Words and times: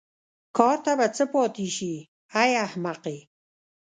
کار 0.57 0.77
ته 0.85 0.91
به 0.99 1.07
څه 1.15 1.23
پاتې 1.33 1.67
شي 1.75 1.93
ای 2.41 2.51
احمقې. 2.65 3.17